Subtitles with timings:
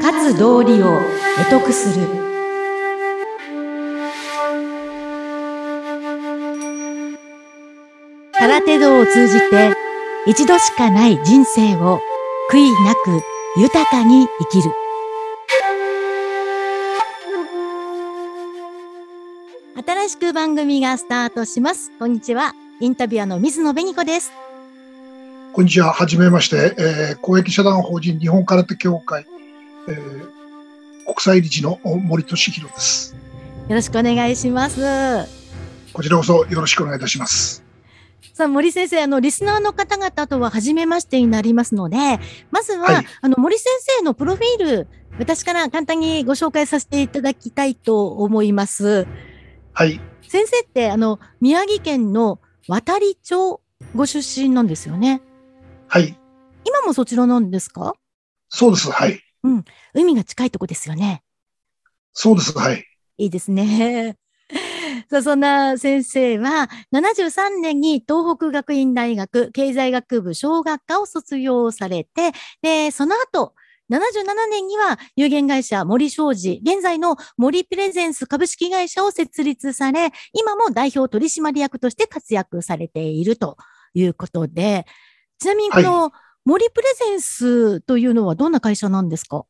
[0.00, 1.00] 勝つ道理を
[1.38, 2.06] 得得する。
[8.32, 9.74] 空手道を通じて
[10.26, 12.00] 一度しかない人生を
[12.50, 13.22] 悔いなく
[13.56, 14.74] 豊かに生きる。
[19.86, 21.90] 新しく番組がスタートします。
[21.98, 22.54] こんにちは。
[22.80, 24.32] インタビュアーの水野紅子です。
[25.54, 25.92] こんにちは。
[25.92, 29.26] はじめまして、えー公益社団法人日本空手協会、
[29.86, 30.28] えー
[31.04, 33.14] 国際理事の森俊弘です。
[33.68, 34.80] よろしくお願いします
[35.92, 37.62] こちらこそよろしくお願いいたします。
[38.32, 41.96] さあ、森先生、あの、リスナーの方々とは初めましてになりますので、
[42.50, 43.66] まずは、はいあの、森先
[43.98, 44.88] 生のプロフィール、
[45.18, 49.06] 私から簡単にご紹介させていただきたいと思います。
[49.74, 50.00] はい。
[50.26, 53.60] 先生って、あの、宮城県の渡里町
[53.94, 55.20] ご出身なんですよね。
[55.92, 56.18] はい。
[56.64, 57.92] 今もそちらなんですか？
[58.48, 58.90] そうです。
[58.90, 59.20] はい。
[59.92, 61.22] 海が近いとこですよね。
[62.14, 62.56] そうです。
[62.56, 62.86] はい。
[63.18, 64.16] いいですね。
[65.10, 73.54] さあ、そんな先生は、73年に東北学院大学経済学部小学科を卒業されて、で、その後、
[73.90, 83.58] 77年には有限会社森商事、現在の森プレゼンス株式会社を設立され、今も代表取締役として活躍されていると
[83.92, 84.86] いうことで、
[85.42, 86.12] ちなみにこの
[86.44, 89.44] 森プレゼンスというのはどんな会社なんですか？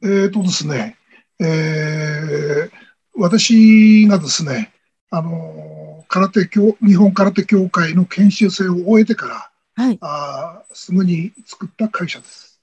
[0.00, 0.96] えーとですね、
[1.40, 2.70] えー
[3.18, 4.72] 私がですね、
[5.10, 9.98] あのー空手協、日本空手協会の研修生を終えてから、はい。
[10.02, 12.60] あーすぐに作った会社です。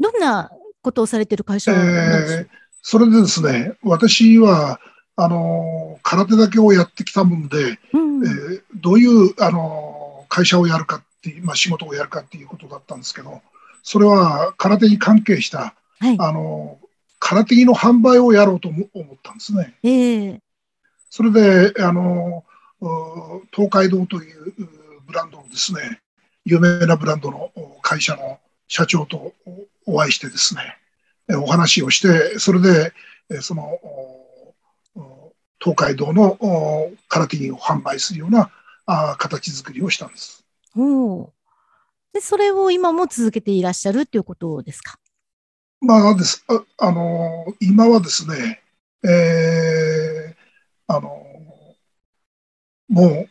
[0.00, 1.82] どんなことをされてる会社なん
[2.22, 2.48] でしょうえー
[2.80, 4.80] それでですね、私は、
[5.16, 13.42] あのー空手だけをやってきたもんで、うんえーどういう、あのー会社をやるかっていう、まあ、仕事をやるかっていうことだったんですけど、
[13.82, 16.16] それは空手に関係した、はい。
[16.18, 16.86] あのー
[17.18, 19.74] 空手着の販売をやろうとも思ったんですね。
[19.82, 20.40] ええ
[21.08, 22.44] それで、あの
[23.52, 24.54] 東海道という
[25.06, 26.00] ブランドのですね、
[26.44, 28.38] 有名なブランドのお会社の
[28.68, 29.32] 社長と
[29.86, 30.76] おお会いしてですね、
[31.28, 32.92] えお話をして、それで、
[33.30, 33.78] えその、
[35.58, 38.50] 東海道のお空手着を販売するような
[39.18, 40.45] 形作りをしたんです。
[40.76, 41.30] おー
[42.12, 44.98] で、それを今も続けていらっしゃるっていうことですか？
[45.80, 48.62] まあです、あ、あのー今はですね、
[49.04, 50.36] えー
[50.88, 53.28] あのーもう、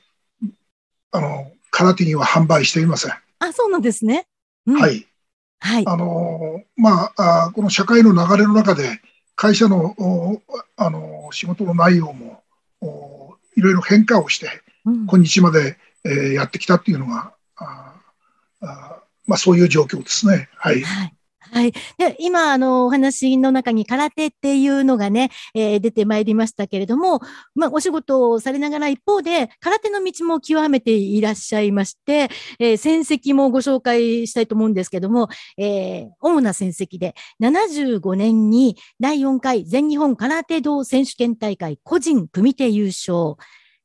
[1.12, 3.14] あの、空手着は販売していません。
[3.40, 4.28] あ、そうなんですね。
[4.66, 4.90] うんは。
[4.90, 5.08] い。
[5.60, 5.84] はい。
[5.88, 9.02] あのーまああー、この社会の流れの中で、
[9.36, 10.42] 会社の、お
[10.76, 12.44] あのー仕事の内容も、
[12.82, 17.34] おいろいろ変化をして、うん今日まで、えーやってきたっていうのが、
[19.28, 20.50] まあ、そういう状況ですね。
[20.56, 20.82] はい。
[20.82, 21.16] はい。
[21.52, 21.72] はい。
[21.98, 27.22] で、今、あの、お話の中に空手っていうのがね、えー出てまいりましたけれども、
[27.54, 43.36] まあ、お仕事をされながら一方で、空手の道も極めていらっしゃいまして、えー戦績もご紹介したいと思うんですけども、えー主な戦績で、75年に第4回全日本空手道選手権大会個人組手優勝。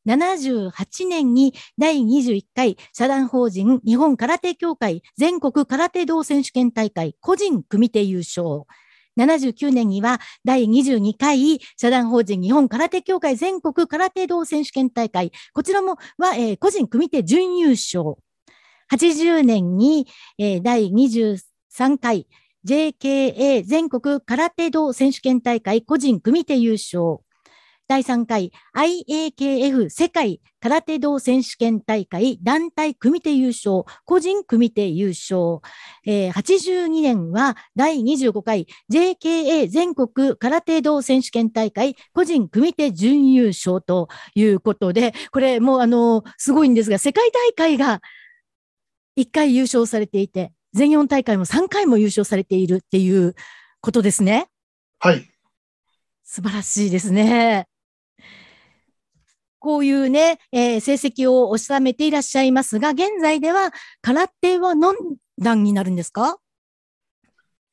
[0.07, 8.65] 78年に第21回社団法人日本空手協会全国空手道選手権大会個人組手優勝。
[9.19, 18.17] 79年には第22回社団法人日本空手協会全国空手道選手権大会、こちらもは、えー個人組手準優勝。
[18.93, 20.07] 80年に、
[20.39, 22.27] えー第23回
[22.65, 27.21] JKA 全国空手道選手権大会個人組手優勝。
[27.91, 35.59] 第3回 IAKF 世界空手道選手権大会団体組手優勝、個人組手優勝。
[36.07, 44.07] えー82年は第25回 JKA 全国空手道選手権大会個人組手準優勝と
[44.37, 48.01] いうことで、これもうあの、すごいんですが、世界大会が
[49.19, 53.35] 1回優勝されていて、全4大会も3回も優勝されているっていう
[53.81, 54.47] ことですね。
[55.01, 55.29] はい。
[56.23, 57.67] 素晴らしいですね。
[59.61, 63.71] こういうね、えー成績を収めていらっしゃいますが、現在では
[64.03, 64.95] 空手は何
[65.39, 66.39] 段になるんですか？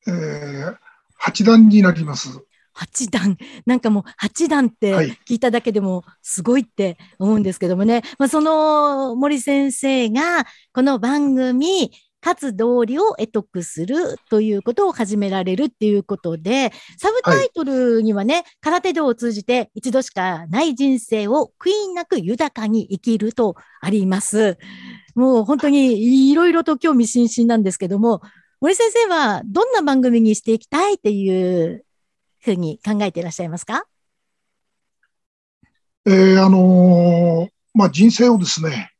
[0.06, 0.74] えー、
[1.20, 2.28] 8段になります。
[2.72, 3.36] 八段。
[3.66, 8.02] なんかもう八段ってはい聞いただけでもすごいって思うんですけどもね。
[8.18, 11.90] まあ、その森先生がこの番組、
[12.22, 24.58] 勝つ道理を得得するということを始められるっていうことで、サブタイトルにはね、空手道を通じて一度しかない人生を悔いなく豊かに生きるとあります。
[25.14, 28.20] もう本当にいろいろと興味津々なんですけども、
[28.60, 31.84] 森先生はどんな番組にしていきたいっていう
[32.40, 33.84] ふうに考えていらっしゃいますか？
[36.06, 38.92] えー、あのー、まあ、人生をですね、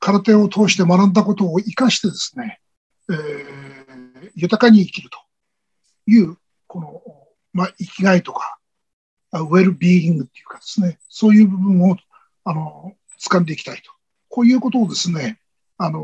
[0.00, 2.58] 空手を通して学んだことを生かしてですね、
[3.10, 5.18] えー、豊かに生きると
[6.06, 6.36] いう、
[6.66, 7.02] この、
[7.52, 8.58] まあ、生きがいとか、
[9.32, 11.96] ウェルビーイングっていうかですね、そういう部分を、
[12.44, 13.92] あの、掴んでいきたいと。
[14.28, 15.40] こういうことをですね、
[15.76, 16.00] あの、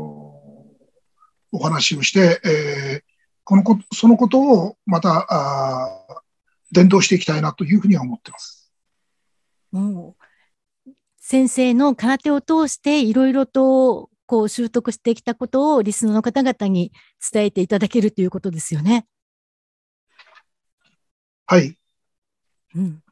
[1.51, 3.03] お話をして、えー、
[3.43, 6.21] このこそのことをまた、あ
[6.71, 8.71] 伝道していきたいなというふうには思ってます。
[9.73, 10.13] うん
[11.17, 16.93] 先生の空手を通していろいろとこう習得してきたことをリスナーの方々に
[17.33, 19.05] 伝えていただけるということですよね。
[21.45, 21.77] はい。
[22.73, 23.03] うん。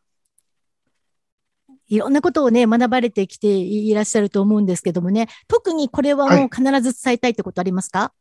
[1.90, 8.14] いろんなことをね、学ばれてきていらっしゃると思うんですけどもね、特にこれはもう必ず伝えたいってことありますか、は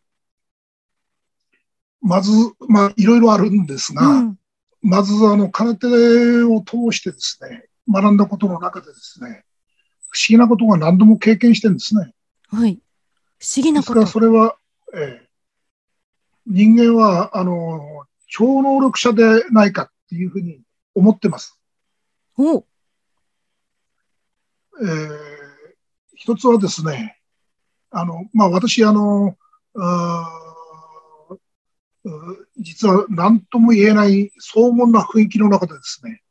[2.02, 2.32] い、まず、
[2.68, 4.36] まあ、いろいろあるんですが、うん、
[4.82, 9.44] まず、あの、空手を通してですね、学んだことの中でですね、
[10.08, 12.10] 不思議なことが何度も経験してるんですね。
[12.48, 12.80] はい。
[13.38, 14.06] 不思議なこと。
[14.06, 14.56] それは、
[14.94, 15.26] えー、
[16.46, 20.60] 人間は、あの、超能力者でないかっていうふうに
[20.94, 21.58] 思ってます。
[22.36, 22.58] お
[24.80, 25.08] えー、
[26.14, 27.18] 一つはですね、
[27.90, 29.36] あの、まあ、私、あの、
[29.76, 30.44] あ
[32.58, 36.22] 実は何とも言えない荘厳な雰囲気の中でですね、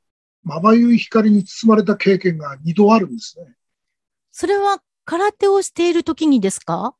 [0.44, 3.56] まばゆい光に包まれた経験が二度あるんですね。
[4.32, 6.94] それは空手をしている時にですか？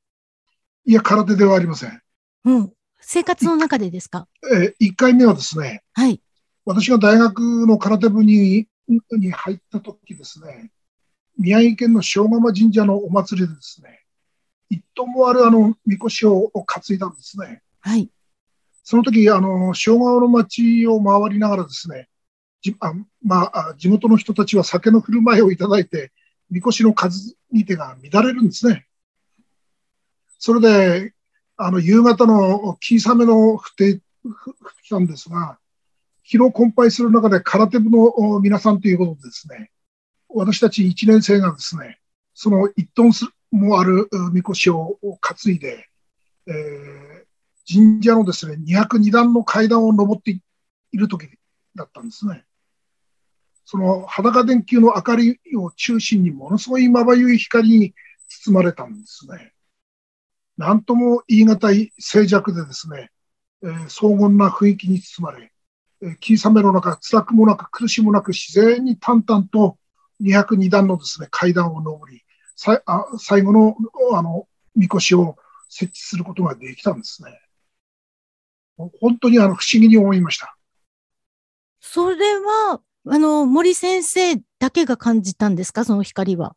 [0.86, 2.02] いや、空手ではありません。
[2.46, 2.72] うん。
[3.02, 4.30] 生活の中でですか？
[4.50, 6.22] えー、1回目はですね、はい。
[6.64, 10.72] 私が大学の空手部にに入った時ですね、
[11.38, 14.00] 宮城県の塩釜神社のお祭りでですね、
[14.70, 17.62] 一頭もあるあの、みこしを担いだんですね。
[17.82, 18.10] はい。
[18.86, 22.08] その時、あの、塩川の町を回りながらですね、
[22.62, 26.14] じあまあ、地元の人たちは酒の振る舞いをいただいて、
[26.50, 28.86] みこしの数に手が乱れるんですね。
[30.40, 31.14] それで、
[31.58, 34.00] あの、夕方の小さめの降って
[34.84, 35.60] きたんですが、
[36.30, 39.72] 疲労困憊する中で空手部の皆さんということでですね、
[40.30, 42.00] 私たち1年生がですね、
[42.34, 43.12] その1トン
[43.52, 45.88] もあるみこしを担いで、
[46.48, 50.42] えー、神社のですね、202段の階段を登ってい
[50.98, 51.30] る時
[51.76, 52.44] だったんですね。
[53.70, 57.94] その裸電球の明かりを中心にものすごいまばゆい光に
[58.30, 59.52] 包まれたんですね。
[60.56, 63.12] なんとも言い難い静寂でですね、
[63.64, 65.52] えー、荘厳な雰囲気に包まれ、
[66.02, 69.78] えー、霧雨の中、辛くもなく苦しもなく自然に淡々と
[70.22, 72.24] 202段のですね、階段を上り、
[72.56, 73.76] さあ最後の、
[74.14, 74.48] あの、
[74.78, 75.36] みこしを
[75.68, 77.38] 設置することができたんですね。
[78.78, 80.56] 本当にあの、不思議に思いました。
[81.82, 85.86] それは、あの、森先生だけが感じたんですか？
[85.86, 86.56] その光は。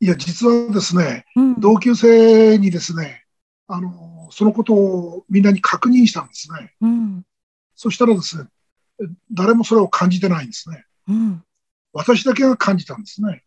[0.00, 3.24] いや、実はですね、うん、同級生にですね、
[3.68, 6.74] あの、そのことをみんなに確認したんですね。
[6.80, 7.22] うん、
[7.74, 8.48] そしたらですね、
[9.32, 10.84] 誰もそれを感じてないんですね。
[11.08, 11.44] うん、
[11.92, 13.44] 私だけが感じたんですね。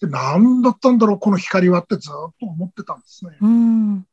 [0.00, 3.36] で何だったんだろう、この光はってずっと思ってたんですね。
[3.40, 4.06] うん、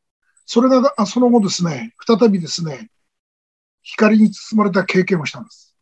[0.46, 2.90] それが、その後ですね、再びですね、
[3.88, 5.76] 光に包まれた経験をしたんです。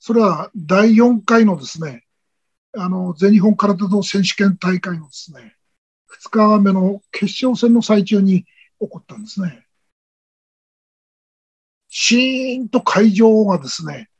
[0.00, 2.04] それは第4回のですね、
[2.76, 5.54] あの、全日本空手道選手権大会のですね、
[6.22, 8.44] 2日目の決勝戦の最中に
[8.80, 9.64] 起こったんですね。
[11.88, 14.10] シーンと会場がですね、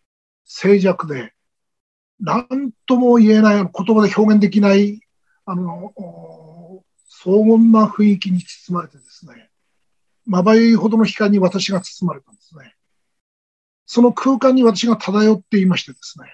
[0.44, 1.32] 静寂で、
[2.20, 2.46] 何
[2.86, 5.00] とも言えない、言葉で表現できない、
[5.44, 5.92] あの、
[7.08, 9.45] 荘厳な雰囲気に包まれてですね、
[10.26, 12.74] まばゆいほどの光に私が包まれたんですね。
[13.86, 16.26] その空間に私が漂っていましてですね、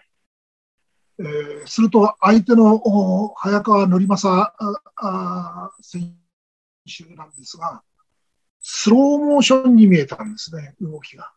[1.18, 2.80] えー、すると相手の
[3.37, 4.52] 早川則政
[5.82, 6.16] 選
[6.87, 7.82] 手なんですが、
[8.62, 11.30] スローモーションに見えたんですね、動きが。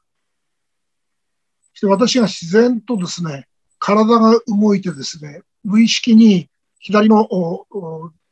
[1.73, 3.47] そして私が自然とですね、
[3.79, 7.27] 体が動いてですね、無意識に左の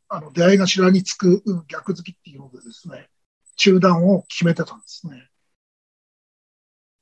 [0.08, 3.08] あの出会い頭につく逆突きっていうのでですね、
[3.56, 5.28] 中断を決めてたんですね。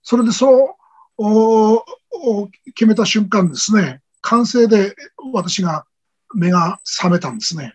[0.03, 0.77] それでそ
[1.19, 4.95] の決めた瞬間ですね、完成で
[5.33, 5.87] 私が
[6.35, 7.75] 目が覚めたんですね。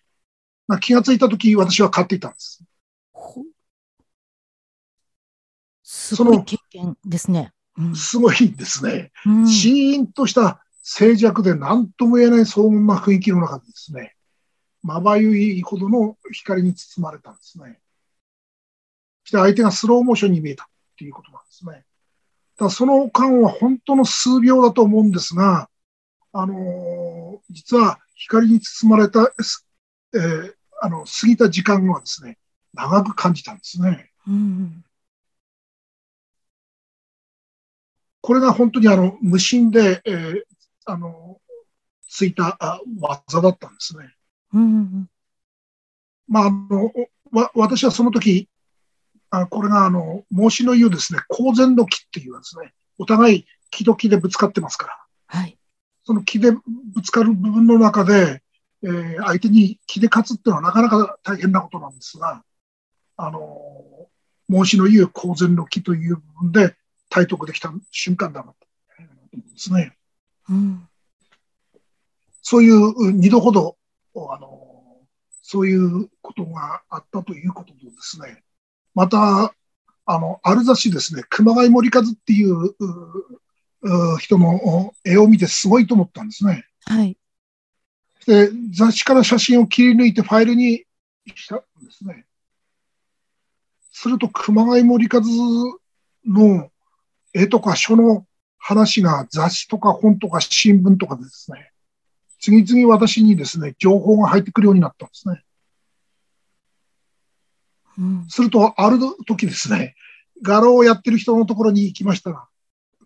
[0.81, 2.63] 気がついたとき私は勝っていたんです。
[5.83, 7.53] すごい経験ですね。
[7.77, 9.11] うん、すごいですね。
[9.25, 14.15] うん、シーンとした静寂で何とも言えない荘厳な雰囲気の中でですね、
[14.83, 17.79] まばゆいほどの光に包まれたんですね。
[19.27, 20.67] そして相手がスローモーションに見えたっ
[20.97, 21.83] ていうことなんですね。
[22.57, 25.69] だその間は本当の数秒だと思うんですが、
[26.31, 29.33] あのー、実は光に包まれた、
[30.13, 32.37] えー、あの、過ぎた時間はですね、
[32.73, 34.11] 長く感じたんですね。
[34.29, 34.85] うん、
[38.21, 40.43] これが本当にあの、無心で、えー、
[40.85, 41.41] あの、
[42.07, 44.09] ついたあ技だったんですね。
[44.53, 45.09] うん、
[46.29, 46.93] まあ、あの、
[47.33, 48.47] わ、私はその時、
[49.29, 54.97] あこれがあの、孟子の言うですね、公然の木っていうですね、お互い木と木でぶつかってますから。
[55.27, 55.57] はい。
[56.03, 58.41] その木でぶつかる部分の中で、
[58.83, 62.43] えー、相手に木で勝つっていうのはなかなか大変なことなんですが、
[63.17, 64.09] あの、
[64.47, 66.75] 孟子の言う公然の木という部分で
[67.09, 68.55] 体得できた瞬間だなと
[68.99, 69.97] 思うんですね。
[70.49, 70.87] うん、
[72.41, 73.75] そういう二度ほど、
[74.15, 75.01] あの、
[75.41, 78.43] そういうことがあったということとですね、
[78.97, 79.53] また、
[80.07, 82.73] あの、ある雑誌ですね、熊谷森和っていう
[84.17, 86.65] 人の絵を見てすごいと思ったんですね。
[86.85, 87.15] はい。
[88.25, 90.83] で、雑誌から写真を切り抜いてファイルに
[91.35, 92.25] したんですね。
[93.91, 95.21] すると、熊谷森和
[96.25, 96.71] の
[97.35, 98.25] 絵とか書の
[98.57, 101.71] 話が雑誌とか本とか新聞とかですね、
[102.39, 105.43] 次々私にですね、情報が入ってくるようになったんですね。
[107.97, 109.95] うん、すると、ある時ですね、
[110.41, 112.47] 画廊をやってる人のところに行きましたら、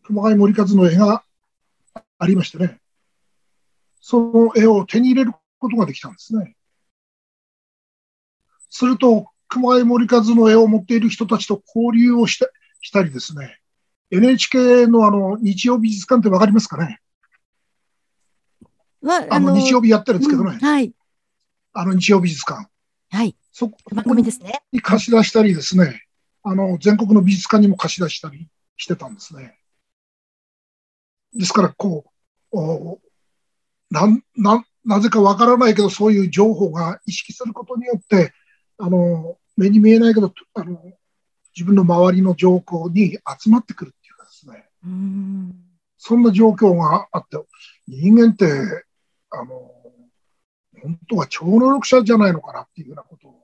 [0.03, 1.24] 熊谷森和の絵が
[2.19, 2.79] ありましてね、
[4.01, 6.55] その絵を手に入れることができたんですね。
[8.69, 12.50] すると、熊谷森和の絵を持っている人たちと交流をして
[12.81, 13.60] したりですね、
[14.10, 17.00] NHK のあの日曜美術館ってわかりますかね？
[19.29, 20.93] あの日曜日やってるんですけどね、うん、はい。
[21.74, 22.67] あの日曜美術館。
[23.12, 23.36] はい。
[23.51, 23.79] そこ
[24.72, 26.03] に貸し出したりですね、
[26.43, 29.58] あの全国の美術館にも貸し出したりしてたんですね。
[31.34, 32.05] ですから、こ
[32.51, 33.00] う、
[33.89, 38.34] な、な、なぜかわからないけど、そういう情報が意識することによって、
[38.77, 40.81] あの、目に見えないけど、あの、
[41.55, 44.65] 自分の周りの状況に集まってくるっていうかですね。
[44.89, 45.53] ん
[45.98, 47.38] そんな状況があって、
[47.88, 48.46] 人間って、
[49.29, 49.72] あの、
[50.81, 53.40] 本当は超能力者じゃないのかなっていうようなことを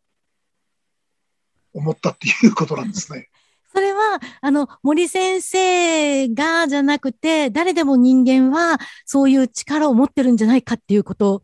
[1.78, 3.30] 思ったっていうことなんですね。
[3.74, 11.44] それは、あの、森先生がじゃなくて、誰でも人間はそういう力を持ってるんじゃないかっていうこと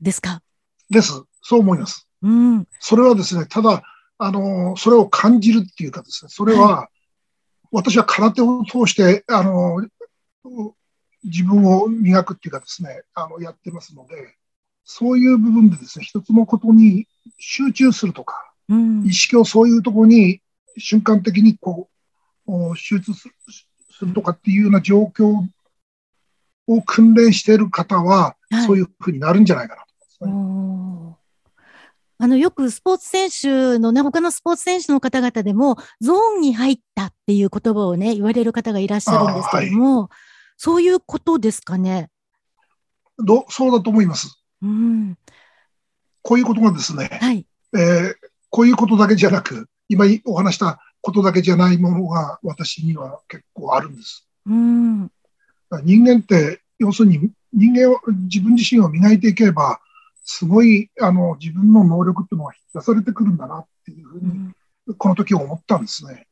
[0.00, 0.42] ですか？
[0.88, 1.12] です。
[1.42, 2.08] そう思います。
[2.22, 2.66] うん。
[2.80, 3.82] それはですね、ただ、
[4.18, 6.88] あの、それを感じるっていうかですね、それは、はい、
[7.72, 9.86] 私は空手を通して、あの、
[11.24, 14.36] 自分を磨くっていうかですね、あの、やってますので、
[14.84, 17.06] そういう部分でですね、一つのことに
[17.38, 20.40] 集中するとか、うん、意識をそういうところに
[20.78, 21.88] 瞬間的にこ
[22.46, 23.28] う、手術す
[24.04, 25.46] るとかっていうような状況
[26.66, 28.36] を訓練している方は、
[28.66, 29.88] そういうふうになるんじゃないかなと
[30.24, 31.16] 思いますね。
[32.18, 40.08] あの、よくスポーツ選手のね、他のスポーツ選手の方々でも、ゾーンに入ったっていう言葉をね、言われる方がいらっしゃるんですけども、はい、
[40.56, 42.10] そういうことですかね？
[43.18, 44.40] どそうだと思います。
[44.62, 45.18] うん、
[46.22, 48.14] こういうことがですね、はい、えー、
[48.52, 54.28] こういうことだけじゃなく、今お話したことだけじゃないものが私には結構あるんです。
[54.46, 55.10] うん、
[55.82, 59.80] 人間って、要するに人間を、自分自身を磨いていけば、
[60.24, 64.52] すごい、あの、自分の能力っていうのが引き出されてくるんだなっていうふうに、
[64.98, 66.26] この時思ったんですね。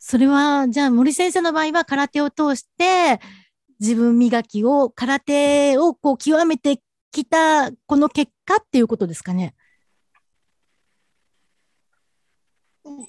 [0.00, 3.20] それは、じゃあ森先生の場合は空手を通して、
[3.80, 6.80] 自分磨きを、空手をこう極めて
[7.12, 9.54] きた、この結果っていうことですかね。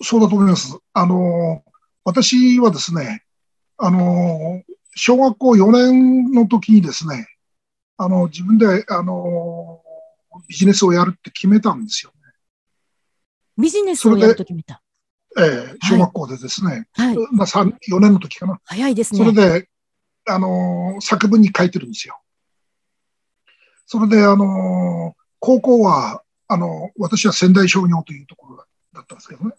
[0.01, 0.77] そうだと思います。
[0.93, 1.63] あの、
[2.03, 3.23] 私はですね、
[3.77, 4.63] あの、
[4.95, 7.27] 小学校4年の時にですね、
[7.97, 9.81] あの、自分で、あの、
[10.47, 12.17] ビジネスをやるって決めたんですよね。
[13.57, 14.81] ビジネスをやると決めた
[15.37, 18.59] ええ小学校でですね、はい、まあ4年の時かな。
[18.65, 19.19] 早いですね。
[19.19, 19.69] それで、
[20.27, 22.19] あの、作文に書いてるんですよ。
[23.85, 28.65] それで、あの、高校は、あの、私は仙台商業というところ
[28.99, 29.55] だったんですけどね、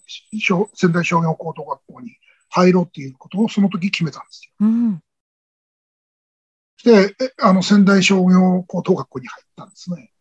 [0.74, 2.16] 仙台商業高等学校に
[2.48, 4.52] 入ろうっていうことをその時決めたんですよ。
[4.60, 5.02] うん、
[6.84, 10.12] で、あの、仙台商業高等学校に入ったんですね。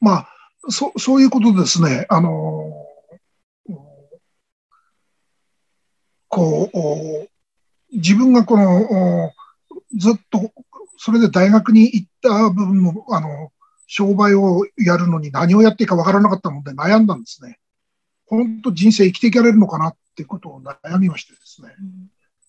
[0.00, 0.28] まあ、
[0.68, 2.84] そそういうことですね、あの
[6.28, 9.30] こう、自分がこの、
[9.96, 10.52] ずっと
[10.96, 13.52] それで大学に行った部分も、あの、
[13.86, 17.58] 商売をやるのに何をやっていいかわからなかったので悩んだんですね。
[18.26, 21.68] 本当人生生きていけられるのかなっていうことを悩みましてですね。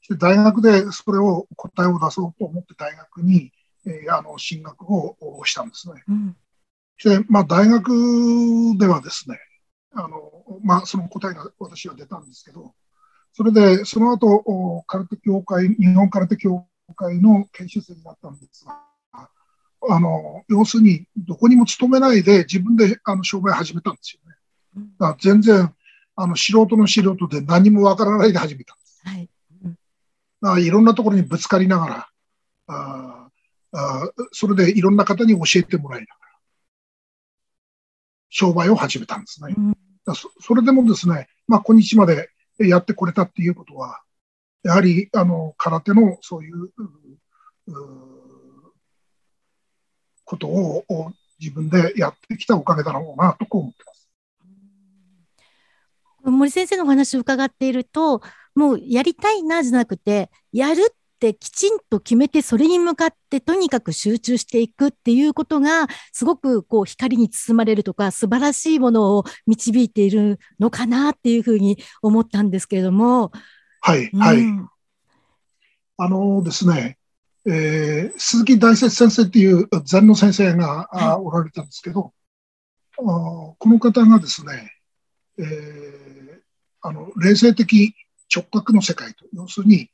[0.09, 3.51] で大学でそれを答えを出そうと思って大学に、
[3.85, 6.03] えー、あの進学をしたんですね。
[6.07, 6.35] うん、
[7.03, 9.37] で、まあ大学ではですね、
[9.93, 10.31] あの、
[10.63, 12.73] まあその答えが私は出たんですけど、
[13.33, 16.65] それでその後、空手協会、日本空手協
[16.95, 18.79] 会の研修生になったんですが、
[19.89, 24.87] あの、要するにどこにも勤めないで自分であの商売始めたんですよね。
[24.99, 25.73] だから全然
[26.15, 29.01] あの素人の素人で何もわからないで始めたんです。
[29.05, 29.29] はい
[30.61, 32.07] いろんなところにぶつかりながら、
[32.67, 33.29] あ
[33.71, 36.31] あそれでいろんな方に教えてもらいながら、
[38.29, 39.55] 商売を始めたんですね。
[39.57, 39.75] うん、
[40.13, 44.01] そそれでもですね、まあ、今日までやってこれたっていうことは、
[44.63, 46.71] やはり、あの、空手のそういう、う
[50.25, 50.83] ことを
[51.39, 54.09] 自分でやってきたおかげだろうなとこう思ってます。
[56.31, 58.21] 森先生のお話を伺っていると、
[58.55, 73.31] もうやりたいなじゃなくて、やるってきちんと決めて、それに向かってとにかく集中していくっていうことが、すごくこう光に包まれるとか、素晴らしいものを導いているのかなっていうふうに思ったんですけれども。
[73.81, 74.37] はい、はい。
[74.37, 74.69] うん、
[75.97, 76.97] あのですね、
[77.47, 82.13] えー、鈴木大拙先生っていう禅の先生が、はい、おられたんですけど、
[82.97, 84.71] あこの方がですね、
[85.37, 86.39] えー、
[86.81, 87.93] あの冷静的
[88.33, 89.89] 直角の世界と、要するに、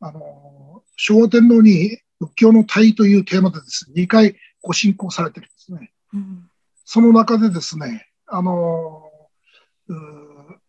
[0.00, 5.92] あの、昭和天皇に仏教の体というテーマでですね、2回ご進行されてるんですね。
[6.14, 6.50] うん、
[6.84, 9.10] その中でですね、あの、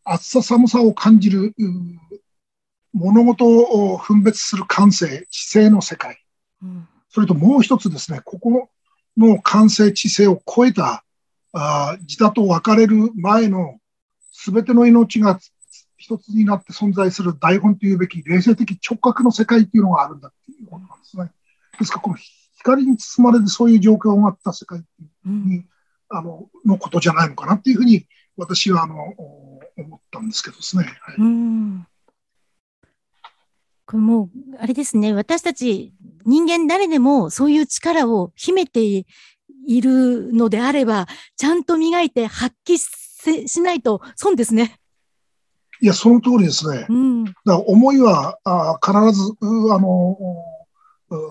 [0.04, 1.54] 暑さ寒さを感じる、
[2.93, 6.17] 物事を分別する感性、知性の世界。
[6.62, 8.69] うん、それともう一つですね、ここ
[9.17, 11.03] の感性、知性を超えた、
[11.53, 13.79] あ自他と分かれる前の
[14.45, 15.39] 全ての命が
[15.97, 21.32] 一つになって存在する台本というべき冷静的直角の世界というのがあるんだっていうことなんですね。
[21.77, 22.17] ですからこの
[22.58, 24.82] 光に包まれてそういう状況があった世界
[25.25, 25.69] に、うん、
[26.10, 28.06] あののことじゃないのかなっていうふうに
[28.38, 28.95] 私はあの
[29.77, 30.86] 思ったんですけどですね。
[31.01, 31.88] はい、うん
[33.91, 35.93] これもう、あれですね、私たち
[36.25, 39.06] 人間誰でもそういう力を秘めてい
[39.82, 42.77] るのであれば、ちゃんと磨いて発揮
[43.47, 44.80] しないと損ですね。
[45.82, 46.86] いや、その通りですね。
[46.88, 49.34] うん、だから思いはあ必ず、
[49.73, 50.17] あの、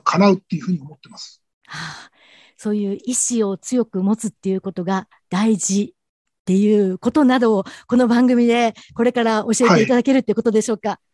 [0.04, 1.40] 叶うっていうふうに思ってます。
[1.66, 2.10] はあ、
[2.58, 10.90] そういう意志を強く持つっていうことが大事っていうことなどを、この番組でこれから教えていただけるってことでしょうか。
[10.90, 11.09] はい、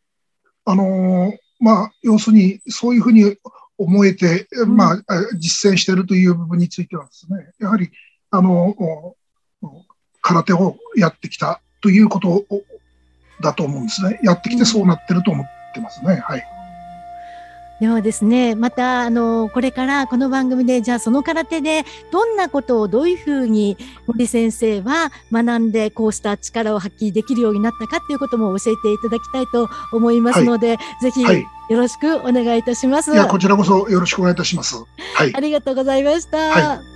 [0.66, 3.36] あのー、まあ、要するに、そういうふうに
[3.78, 4.96] 思えて、うん、まあ、
[5.38, 7.90] 実践しているという部分についてはですね、やはり、
[8.30, 9.16] あの、
[10.20, 12.44] 空手をやってきたということを
[13.40, 14.18] だと思うんですね。
[14.22, 16.16] やってきてそうなってると思ってますね。
[16.16, 16.55] はい。
[17.80, 33.12] ではですね、また、あの、これからこの番組で、じゃあその空手でどんなことをどういうふうに森先生は学んで、こうした力を発揮できるようになったかっていうことも教えていただきたいと思いますので、はい、ぜひ、よろしくお願いいたします。
[33.12, 34.76] いや、こちらこそよろしくお願いいたします。
[35.14, 35.34] はい。
[35.34, 36.38] ありがとうございました。
[36.38, 36.95] はい